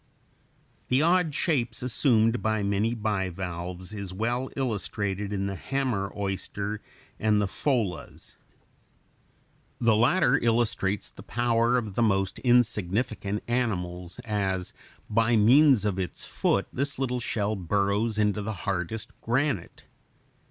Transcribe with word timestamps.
The 0.87 1.03
odd 1.03 1.35
shapes 1.35 1.83
assumed 1.83 2.41
by 2.41 2.63
many 2.63 2.95
bivalves 2.95 3.93
is 3.93 4.11
well 4.15 4.49
illustrated 4.55 5.31
in 5.31 5.45
the 5.45 5.53
hammer 5.53 6.11
oyster 6.17 6.77
(Fig. 6.77 6.81
90) 7.19 7.27
and 7.29 7.39
the 7.43 7.47
pholas. 7.47 8.35
The 9.79 9.95
latter 9.95 10.39
illustrates 10.39 11.11
the 11.11 11.21
power 11.21 11.77
of 11.77 11.93
the 11.93 12.01
most 12.01 12.39
insignificant 12.39 13.43
animals, 13.47 14.17
as 14.25 14.73
by 15.07 15.35
means 15.35 15.85
of 15.85 15.99
its 15.99 16.25
foot 16.25 16.67
this 16.73 16.97
little 16.97 17.19
shell 17.19 17.55
burrows 17.55 18.17
into 18.17 18.41
the 18.41 18.53
hardest 18.65 19.11
granite. 19.21 19.83